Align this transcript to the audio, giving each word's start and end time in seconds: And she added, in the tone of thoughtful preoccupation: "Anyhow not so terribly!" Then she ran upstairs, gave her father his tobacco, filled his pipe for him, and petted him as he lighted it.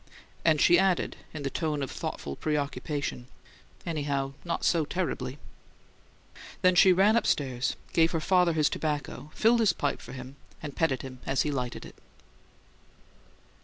And 0.43 0.59
she 0.59 0.79
added, 0.79 1.15
in 1.31 1.43
the 1.43 1.51
tone 1.51 1.83
of 1.83 1.91
thoughtful 1.91 2.35
preoccupation: 2.35 3.27
"Anyhow 3.85 4.33
not 4.43 4.63
so 4.65 4.83
terribly!" 4.83 5.37
Then 6.63 6.73
she 6.73 6.91
ran 6.91 7.15
upstairs, 7.15 7.75
gave 7.93 8.09
her 8.11 8.19
father 8.19 8.53
his 8.53 8.67
tobacco, 8.67 9.29
filled 9.35 9.59
his 9.59 9.73
pipe 9.73 10.01
for 10.01 10.13
him, 10.13 10.37
and 10.59 10.75
petted 10.75 11.03
him 11.03 11.19
as 11.27 11.43
he 11.43 11.51
lighted 11.51 11.85
it. 11.85 11.99